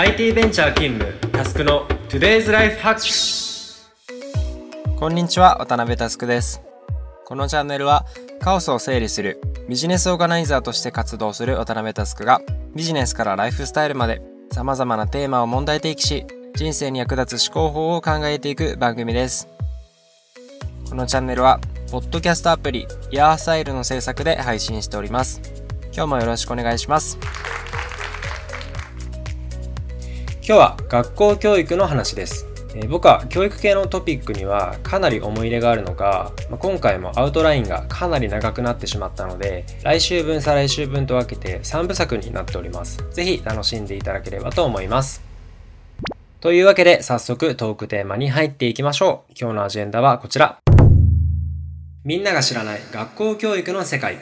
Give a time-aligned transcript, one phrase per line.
[0.00, 3.84] IT ベンチャー勤務タスクの Today's Life Hack
[4.96, 6.62] こんにちは渡辺タスクです。
[7.26, 8.06] このチャンネルは
[8.40, 12.40] カオスを整理するビジネスオーガナイザーとして活動する渡辺タスクが
[12.76, 14.22] ビジネスからライフスタイルまで
[14.52, 16.24] 様々なテーマを問題提起し
[16.54, 19.48] 人生に役立つ思考法を考えていく番組です。
[20.88, 21.58] このチャンネルは
[21.90, 25.42] ポッドキャストアプリヤーサイルの制作で配信しております。
[25.92, 27.18] 今日もよろしくお願いします。
[30.48, 32.46] 今日は学校教育の話です。
[32.74, 43.04] え僕は教育系のトピックにはかなり思い入れがあるのか、まあ、今回もアウトラインがかなり長くなってしまったので来週分再来週分と分けて3部作になっております。
[43.10, 45.20] 是非楽しんでいただければと思います。
[46.40, 49.32] というわけで早速トークテーマに入っていきましょう。
[49.38, 50.60] 今日のアジェンダはこちら。
[52.04, 54.16] みんなが知らない学校教育の世界。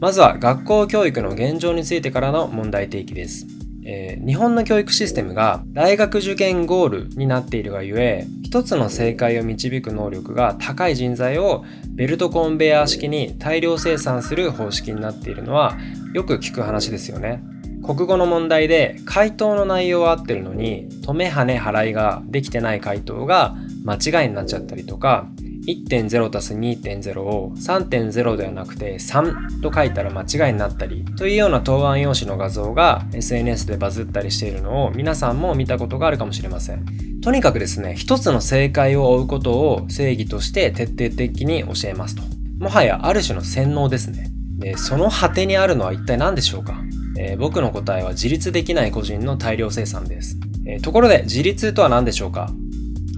[0.00, 3.61] まずは学校教育の現状についてからの問題提起です。
[3.84, 15.76] えー、日本の教育システムが大学受験ゴールになっているがゆえ一つの正解を導く能力が高い人材をベルトコンベヤー式に大量生産する方式になっているのは
[16.14, 17.42] よく聞く話ですよね。
[17.82, 25.26] 国語の問題で回答の内容は合ってるのに止め跳ね払いができてない回答が間違いになっちゃったりとか
[25.66, 36.84] 1.0たす2.0を3.0ではなくて3と書いたら間違いになったりというような答案用紙の画像が SNS でバズったりしているのを皆さんも見たことがあるかもしれません。
[37.20, 42.22] とにかくですね、一つの正解を追うことを正義として徹底的に教えますと。
[42.58, 44.30] もはやある種の洗脳ですね。
[44.58, 46.80] でその果てにあるのは一体何でしょうか、
[47.18, 50.38] えー、僕の答えは自立できない個人の大量生産です。
[50.66, 52.50] えー、ところで自立とは何でしょうか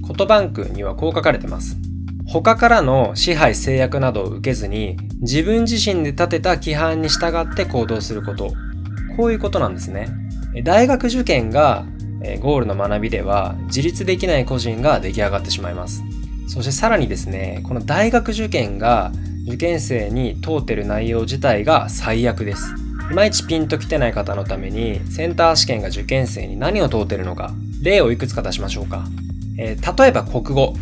[0.03, 1.79] コトバンクにはこう書かれてます。
[2.43, 8.53] 他からの支配制約などを受けずに自分自身で立てた規範に従って行動すること。
[9.17, 10.09] こういうことなんですね。
[10.65, 11.87] 大学受験が
[12.41, 16.03] ゴールの学びでは自立できない個人が出来上がってしまいます。
[16.49, 19.13] そしてさらにですね、この大学受験が
[19.47, 22.75] 受験生に問うてる内容自体が最悪です。
[23.13, 29.05] いまいちピンときてない方のためにセンター試験が受験生に何を問うてるのか例をいくつか出しましょうか。
[29.57, 30.75] えー、例えば国語。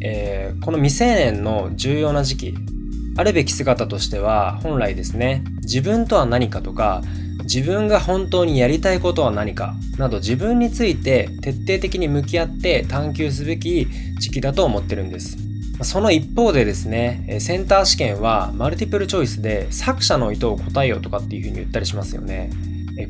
[0.00, 2.54] えー、この未成年の重要な時期、
[3.16, 7.02] あるべき姿としては本来ですね、自分とは何かとか、
[7.42, 13.86] 自分が本当にやりたいことは何かなど自分について徹底的に向き合って探求すべき
[14.18, 15.38] 時期だと思ってるんです。
[15.82, 22.50] その一方でですね、センター試験はマルティプルチョイスで作者の意図を答えようとかっていうふうに言ったりしますよね。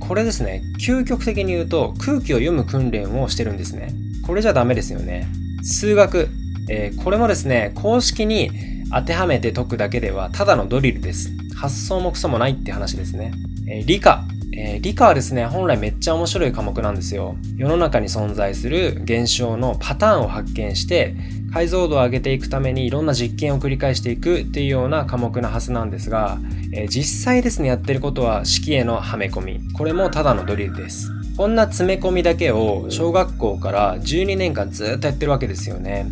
[0.00, 3.93] これですね、究極的に言うと空気を読む訓練をしてるんですね。
[4.27, 5.27] これじゃダメですよね。
[5.62, 6.28] 数学、
[6.68, 8.50] えー、これもですね、公式に
[8.92, 11.30] 当てはめて解くだけではただのドリルです。
[11.54, 13.32] 発想もクソもないって話ですね。
[13.66, 14.24] えー、理科。
[14.60, 17.36] えー、理科はですね、本来めっちゃ面白い科目なんですよ。
[17.56, 21.14] 世の中に存在する現象のパターンを発見して、
[21.52, 26.38] 解像度を上げていくためにいろんな実験を繰り返していくっていうような科目なはずなんですが、
[26.72, 29.60] えー、実際ですね、やってることは式へのはめ込み。
[29.74, 31.10] これもただのドリルです。
[31.36, 36.06] こんな詰め込みだけを小学校から12年間ずっとやってるわけですよね。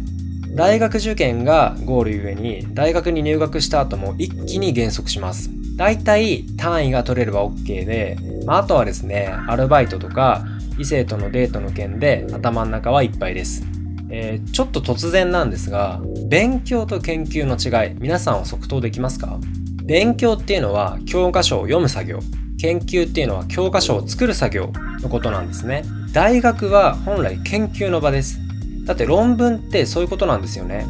[0.57, 5.51] 大学受験がゴールゆえに大学に入学した後も一気に減速します。
[5.77, 10.47] 大体単位が取れれば OK で、まあ、あとはですね、アルバイトとか
[10.79, 13.65] 異性とのデートの件で頭の中はいっぱいです。
[14.09, 19.39] えー、ちょっと突然なんですが、勉強と研究の違い、皆さんは即答できますか？
[19.85, 22.21] 勉強っていうのは教科書を読む作業。
[22.59, 25.85] 研究っていうのは教科書を作る作業のことなんですね。
[26.15, 28.41] 大学は本来研究の場です。
[28.87, 30.87] だって論文ってそういうことなんですよね。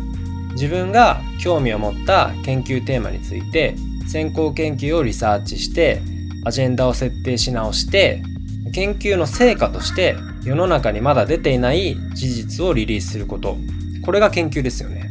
[0.53, 3.75] 自分が興味を持った研究テーマについて
[4.07, 6.01] 先行研究をリサーチして
[6.45, 8.23] アジェンダを設定し直して
[8.73, 13.57] 研究の成果として世の中にまだ出ていない事実をリリースすること
[14.03, 15.11] これが研究ですよね。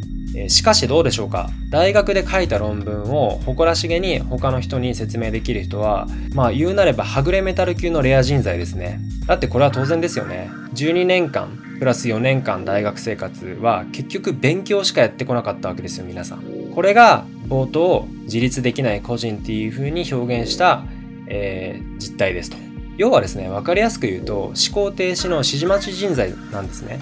[0.50, 1.50] しかしどうでしょうか？
[1.69, 16.43] 大学で書いた論文を誇らしげに他の人に説明できる人はまあ言うなればはぐれメタル級のレア人材ですねだってこれは当然ですよね12年間プラス4年間大学生活は結局勉強しかやってこなかったわけですよ皆さん。
[16.73, 20.85] これが冒頭自立できない個人っていう風に表現した、
[21.27, 22.57] えー、実態ですと。
[22.97, 26.99] 要はですね分かりやすく言うと思考停止の指示待ち人材なんですね。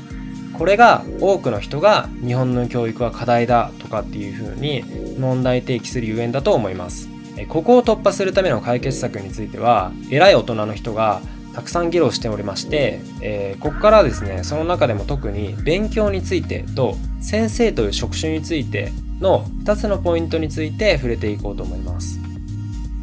[0.58, 4.84] これが多くの人が日本の教育は課題だとかっていう風に
[5.20, 7.10] 問題提起するゆえんだと思います。
[7.50, 11.22] ここを突破するための解決策については偉い大人の人が
[11.54, 22.20] たくさん議論しておりまして、えー、ここからですねその中でも特に勉強についてと先生という職種についての2つのポイントについて触れていこうと思います、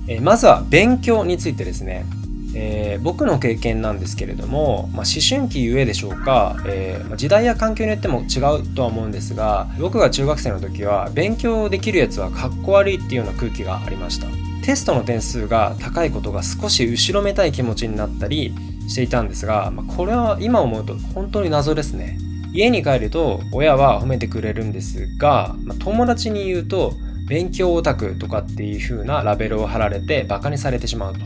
[0.08, 2.04] えー、まずは勉強についてですね。
[2.52, 14.39] えー、僕の経験なんですけれども、まあ、思春期ゆえでしょうか、えー、時代や環境によっても違うとは思うんですが僕が中学生の時は勉強できるやつはかっこ悪いっていうような空気がありました。
[14.62, 18.54] テストの点数が高いことが少し後ろめたい気持ちになったり
[18.88, 22.18] していたんですが、まあ、これは今思うと本当に謎ですね。
[22.52, 26.94] 家に帰ると親は褒めてくれるんですが、まあ、友達に言うと
[27.28, 31.20] 勉強オタクとかっていう風なラベルを貼られてバカにされてしまうと。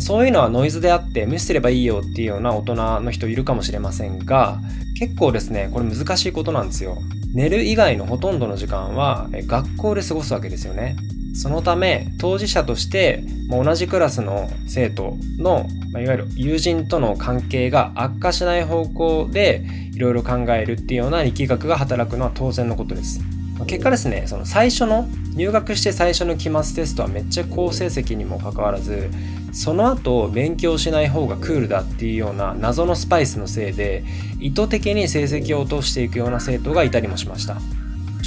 [0.00, 4.58] そういうのはノイズであって無視すればいいよっていうような大人の人いるかもしれませんが
[4.98, 6.96] 結構ですねこれ難しいことなんですよ。
[7.34, 10.96] 寝る以外のほとんどの時間は学校で過ごすわけですよね。
[11.34, 19.64] そのため当事者として同じクラスの生徒のいわゆる友人との関係が悪化しない方向で
[19.94, 23.20] いろいろ考えるっていうような力学が働くのは当然のことです。
[23.66, 29.08] 結果ですねその最初の入学して最初の期末テストはめっちゃ好成績にもかかわらず
[29.52, 34.04] その後勉強しない方がクールだっていうような謎のスパイスのせいで
[34.40, 37.58] 意図的に成績を落としていくような生徒がいたりもしました。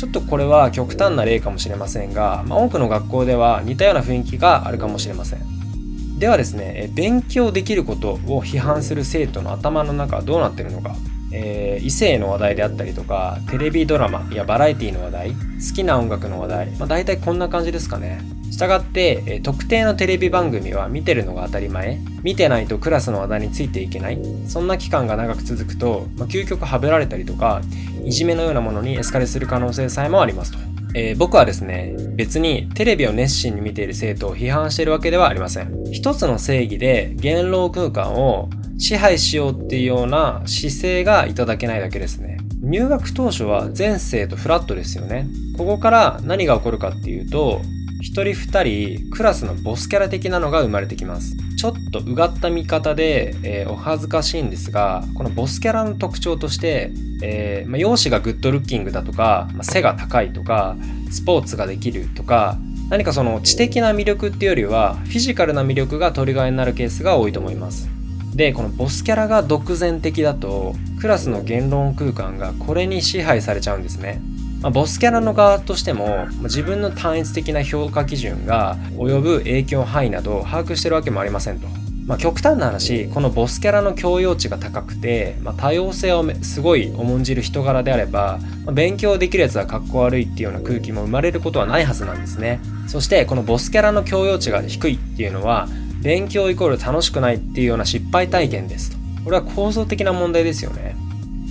[0.06, 6.19] ちょっとこれは極端な例かもしれませんが、まあ、多くの学校では似たような雰囲気があるかもしれません。
[6.19, 10.96] ではですね勉強できることを批判する生徒の頭の中はどうなってるのか。
[11.31, 15.36] えー、異性の話題であったりとかテレビドラマやバラエティの話題好
[15.75, 18.22] きな音楽の話題、まあ、大体こんな感じですかね。
[18.51, 24.19] したがって、特定のテレビ番組は見てるのが当たり前見てないとクラスの話題についていけない。
[24.48, 27.62] そんな期間が長く続くと、まあ、究極はべられたりとか
[28.06, 35.92] いじめのようなものにエスカレする可能性さえもありますとえー、僕はですね、別にテレビを熱心に見ている生徒を批判しているわけではありません。
[35.92, 42.38] 一つの正義で言論空間を支配しようっていうような姿勢がいただけないだけですね。
[42.62, 45.28] 入学当初は全生徒フラットですよね。
[45.58, 47.60] ここから何が起こるかっていうと、
[48.01, 51.36] 一人二人クラスのボスキャラ的なのが生まれてきます。
[51.57, 56.92] ちょっとうがった見方で、えー、お恥ずかしいんですが、このボスキャラの特徴として、
[57.22, 60.75] えーまあ、容姿がグッドルッキングだとか、まあ、背が高いとか、
[61.12, 62.57] スポーツができるとか、
[62.90, 67.90] 何かその知的な魅力っていうよりは、フィジカルな魅力がトリガーになるケースが多いと思います。
[68.36, 74.22] でこのボスキャラが独善的だとクラスの言論空間がこれに支配されちゃうんですね、
[74.62, 81.68] まあ、ボスキャラの側としても自分の単一的な評価基準が及ぶ影響範囲などを把握してるわけもありませんと
[82.07, 95.68] まあ、極端な話このボスキャラの教養値が高くて、まあ、多様性をすごい重んじる人柄であれば、まあ、勉強できるやつはかっこ悪いっていうような空気も生まれることはないはずなんですねそしてこのボスキャラの教養値が低いっていうのは
[96.06, 98.98] 勉強イコール楽しくないっていうような失敗体験ですと。
[99.24, 100.96] これは構造的な問題ですよね。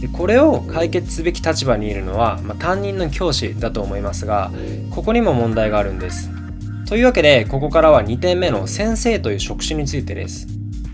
[0.05, 4.51] でこれを解決すべき立場にいるのは、まあ、担任の教師だと思いますが、
[4.91, 6.31] ここにも問題があるんです。
[6.87, 10.47] というわけで、ここからは2点目の先生という職種についてです。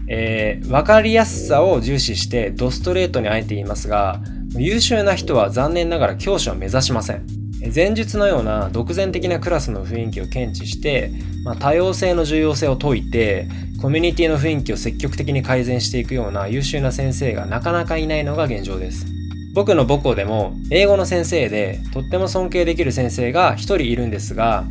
[0.07, 4.21] えー、分かりやすさを重視してドストレートにあえて言いますが、
[4.57, 7.40] 優秀な人は残念ながら教師を目指しません。
[7.75, 11.11] 前述のような独善的なクラスの雰囲気を検知して、
[11.45, 13.49] まあ、多様性の重要性を説いて
[13.83, 19.07] コミュニティの雰囲気を積極的に改善していくような優秀な先生がなかなかいないのが現状です。
[19.53, 24.65] 僕の母校でも英語の先生でとっても尊敬できる先生が一人いるんですが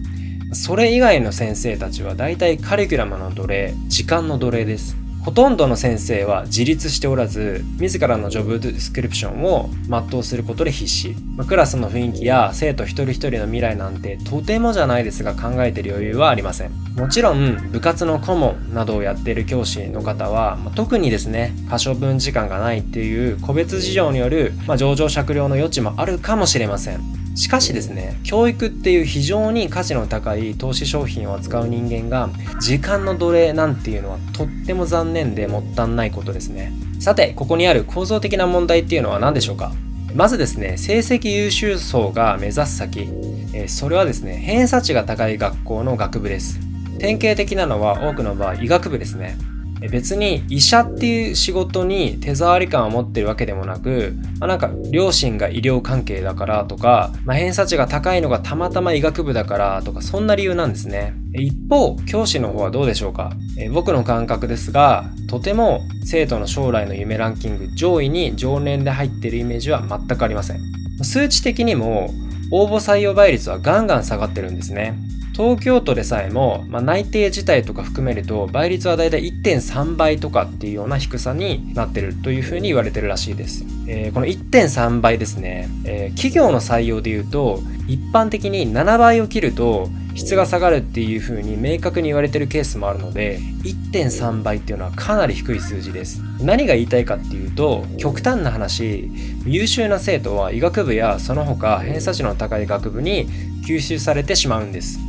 [0.53, 5.08] それ以外の先生たちは大体カリキュラムの奴隷時間の奴隷です。
[5.29, 11.15] ほとんどの先生は自立しておらず、自らのジョブディスクリプションを全うすることで必死。
[11.37, 16.71] ま、クラスの雰囲気や生徒一人一人の未来なんてとてもじゃないですが考えてる余裕はありません。
[16.95, 27.01] もちろん、部活の顧問などをやっている教師の方は、ま、特にですね、可処分時間がないっていう個別事情による、まあ、上場酌量の余地もあるかもしれません。
[27.39, 32.29] しかしですね、教育っていう非常に価値の高い投資商品を扱う人間が
[32.59, 36.73] 時間の奴隷なんていうのはとっても残念でもったいないことですね。
[36.99, 39.71] さて、ここにある構造的な問題っていうのは何でしょうか
[40.13, 43.07] まずですね、成績優秀層が目指す先、
[43.53, 46.59] えそれはですね、偏差値が高い学校の学部です。
[46.97, 49.37] 典型的なのは多くの場合医学部ですね。
[49.87, 61.13] 別に医者っていう仕事に手触り感を持ってるわけでもなく、まあ、なんか両親が医療関係だからとか、まあ、偏差値が高いのがたまたま医学部だからとかそんな理由なんですね。
[61.33, 63.31] 一方教師の方はどうでしょうか？
[63.57, 70.59] え僕の感覚ですがとても生徒の将来の夢ランキング上位に常年で入ってるイメージは全くありません。
[71.03, 72.09] 数値的にも
[72.51, 74.97] 応募採用倍率はガンガン下がってるんですね。
[75.39, 83.63] 東京都でさえも、まあ、内定自体とか含めると倍率はだいたい1.3倍とかっていうような低さになってるというふうに言われてるらしいです。
[83.87, 96.21] えー、この1.3倍ですね、えー、企業の採用で言うと一般的に7倍を切ると質が下がるっていう風に明確に言われてるケースもあるので1.3倍っていうのはかなり低い数字です。
[96.41, 99.09] 何が言いたいかっていうと極端な話
[99.45, 103.29] 優秀な生徒は医学部やその他偏差値の高い学部に
[103.65, 104.99] 吸収されてしまうんです。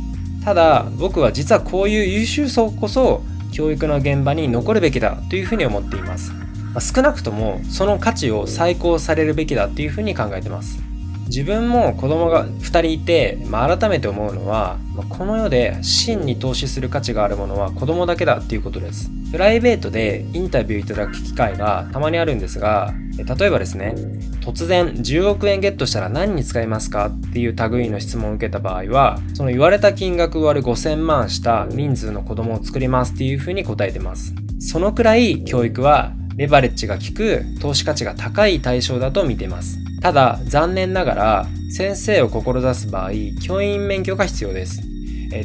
[0.43, 3.21] ただ僕は実はこういう優秀層こそ
[3.51, 6.31] 教育の現場に残るべきだというふうに思っています、
[6.73, 10.90] ま、少なくともその価値を再考されるべきだというふうに考えてます。
[11.31, 19.09] 自分も子供が2人いて、まあ、改めて思うのは、まあ、この世で真に投資する価値があるものは子供だけだっていうことです。
[19.31, 23.95] プライベートでインタビューいただく機会がたまにあるんですが例えばですね
[24.41, 34.35] 突然10億円ゲットしたら何に使いますかっていう類の質問を受けた場合はその言われた金額割る5000万した人数の子供を作りますっていうふうに答えてます。
[34.59, 39.77] そのくらい教育はレバレッジが効く投資価値が高い対象だと見てます。
[40.01, 44.81] ただ残念ながら先生を志す場合教員免許が必要です。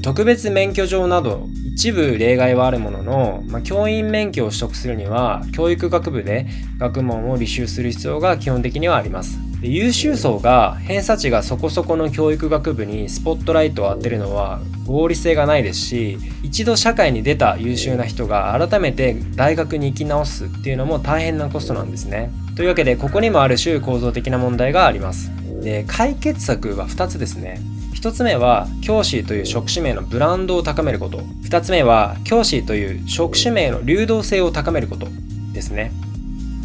[0.03, 6.47] 特別免許状など一部例外はあるものの、まあ、教員免許を取得するには教育学部で
[6.79, 9.39] 学問を履修する必要が基本的にはあります。
[9.63, 22.31] 優秀層が偏差値がそこそこの教育学部にスポットライトを当てるのは合理性がないですし一度社会に出た優秀な人が改めて大学に行き直すっていうのも大変なコストなんですね。
[22.57, 25.31] というわけでここにもある種構造的な問題があります。
[25.63, 27.61] で解決策は2つですね。
[27.95, 31.19] 1つ目は教師という職種名のブランドを高めること。
[31.19, 35.07] 2つ目は教師という職種名の流動性を高めること
[35.53, 35.93] ですね。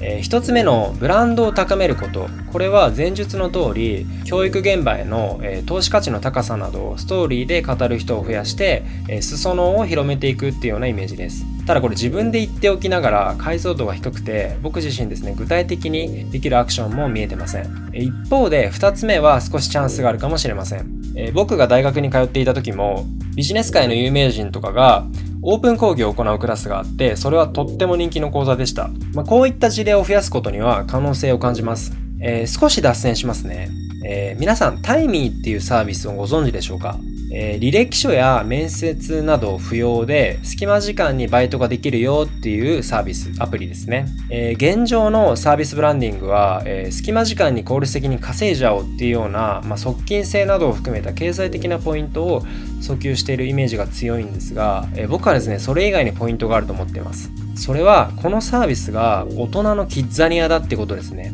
[0.02, 2.28] えー、1つ目のブランドを高めること。
[2.52, 11.46] これは前述の通り教育現場への、えー、投資価値の高さなどをストーリーで語る人を増やして、えー、裾野を広めていくっていうようなイメージです。
[11.66, 17.92] ただこれ自分で言っておきながら解像度が低くて僕自身ですね具体的にできるアクションも見えてません。
[17.94, 23.06] 一方で2つ目は少しチャンスがあるかもしれません、えー、僕が大学に通っていた時も
[23.36, 25.06] ビジネス界の有名人とかが
[25.44, 28.90] オープン講義を行うクラスがあって、それはとっても人気の講座でした。
[29.14, 31.94] まあ、こういった事例を増やすことには可能性を感じます。
[32.22, 33.70] えー、少し脱線しますね。
[34.06, 36.98] えー、皆さん、タイミーっていうサービスをご存知でしょうか？
[37.34, 44.08] えー、履歴書や面接など不要で隙間時間にバイトができるよっていうサービス、アプリですね。
[44.30, 52.42] えー、現状のサービスブランディングは、えー、隙間時間に効率的に稼いじゃおうっていうような、まあ、側近性などを含めた経済的なポイントを
[52.82, 57.32] 訴求しているイメージが強いんですが、え僕はですね、それ以外にポイントがあると思っています。
[57.56, 61.34] それは、このサービスが大人のキッザニアだってことですね。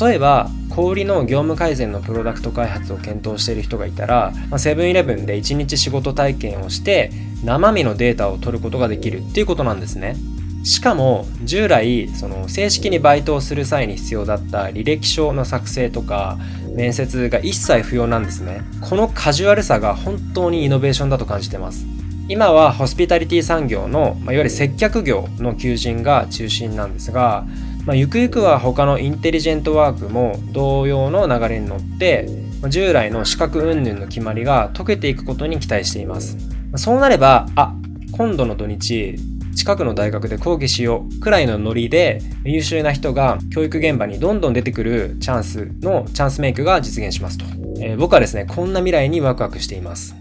[0.00, 7.10] 例えば小売りの業務改善のプロダクト開発を検討している人がいたらセブンイレブンで1日仕事体験をして
[7.44, 10.16] 生身のデータを取ることができるっていうことなんですね。
[10.64, 16.38] しかも従来その正式にバイトをする際に必要だった履歴書の作成とか
[16.74, 18.62] 面接が一切不要なんですね。
[18.80, 21.86] このカジュアルさが本当にイノベーションだと感じてます。
[22.26, 27.46] 今はホスピタリティ産業の、まあ、いわゆる接客業の求人が中心なんですが
[27.86, 32.26] まあ、ゆくゆくは他のインテリジェントワークも同様の流れに乗って、
[32.70, 36.38] 従来の資格云々の決まりが解けていくことに期待しています。
[36.76, 37.74] そうなれば、あ、
[38.12, 39.16] 今度の土日、
[39.54, 47.44] 近くの大学で講義しようくらいのノリで優秀な人が教育現場にどんどん出てくるチャンスのチャンスメイクが実現しますと。
[47.80, 50.16] えー、僕はですね、こんな未来にワクワクしています。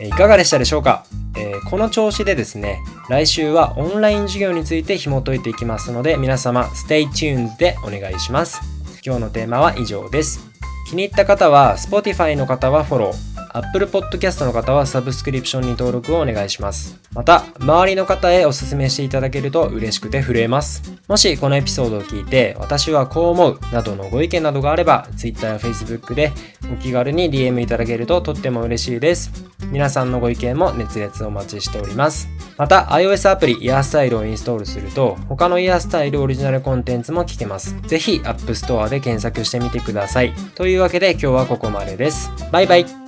[0.00, 1.06] いかがでしたでしょうか？
[1.36, 2.78] えー、この調子でですね、
[3.08, 8.60] 来週はオンライン授業について紐解いていきますので、皆様、stay tuned でお願いします。
[9.04, 10.40] 今日のテーマは以上です。
[10.88, 16.98] 気に入った方は、Spotify の方はフォロー、Apple Podcast の方はサブスクリプションに登録をお願いします。
[17.12, 20.82] また、周りの方へお勧めしていただけると嬉しくて震えます。
[21.06, 26.32] もしこのエピソードを聞いて、私はこう思うなどのご意見などがあれば、Twitter や Facebook で
[26.76, 29.30] 気軽に DM いただけるととっても嬉しいです。
[29.70, 32.28] 皆さんのご意見も熱烈お待ちしております。
[32.58, 37.80] また、iOS アプリイヤースタイルをインストールすると、他のイヤースタイルオリジナルコンテンツも聞けます。
[37.82, 40.32] ぜひ、App Store で検索してみてください。
[40.54, 42.30] というわけで今日はここまでです。
[42.50, 43.01] バイバイ。